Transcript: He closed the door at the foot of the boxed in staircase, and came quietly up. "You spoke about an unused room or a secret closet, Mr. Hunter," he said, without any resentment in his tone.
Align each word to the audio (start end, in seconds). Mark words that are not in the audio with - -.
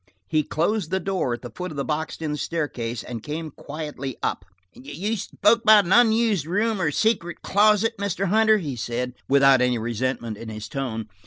He 0.25 0.41
closed 0.41 0.89
the 0.89 0.99
door 0.99 1.35
at 1.35 1.43
the 1.43 1.51
foot 1.51 1.69
of 1.69 1.77
the 1.77 1.85
boxed 1.85 2.23
in 2.23 2.35
staircase, 2.35 3.03
and 3.03 3.21
came 3.21 3.51
quietly 3.51 4.17
up. 4.23 4.45
"You 4.73 5.15
spoke 5.15 5.61
about 5.61 5.85
an 5.85 5.91
unused 5.93 6.47
room 6.47 6.81
or 6.81 6.87
a 6.87 6.91
secret 6.91 7.43
closet, 7.43 7.99
Mr. 7.99 8.29
Hunter," 8.29 8.57
he 8.57 8.75
said, 8.75 9.13
without 9.29 9.61
any 9.61 9.77
resentment 9.77 10.37
in 10.37 10.49
his 10.49 10.67
tone. 10.67 11.07